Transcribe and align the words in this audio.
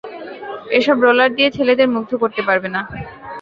এসব 0.71 0.97
রোলার 1.05 1.31
দিয়ে 1.37 1.49
ছেলেদের 1.51 1.87
মুগ্ধ 1.95 2.11
করতে 2.23 2.41
পারবে 2.47 2.69
না। 2.75 2.81